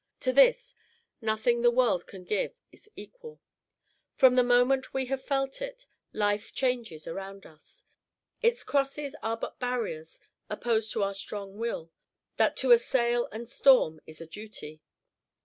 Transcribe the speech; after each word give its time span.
To 0.21 0.33
this, 0.33 0.73
nothing 1.21 1.61
the 1.61 1.69
world 1.69 2.07
can 2.07 2.23
give 2.23 2.55
is 2.71 2.89
equal. 2.95 3.39
From 4.15 4.33
the 4.33 4.41
moment 4.41 4.95
we 4.95 5.05
have 5.05 5.23
felt 5.23 5.61
it, 5.61 5.85
life 6.11 6.51
changes 6.51 7.07
around 7.07 7.45
us. 7.45 7.83
Its 8.41 8.63
crosses 8.63 9.15
are 9.21 9.37
but 9.37 9.59
barriers 9.59 10.19
opposed 10.49 10.91
to 10.93 11.03
our 11.03 11.13
strong 11.13 11.59
will, 11.59 11.91
that 12.37 12.57
to 12.57 12.71
assail 12.71 13.27
and 13.31 13.47
storm 13.47 14.01
is 14.07 14.19
a 14.19 14.25
duty. 14.25 14.81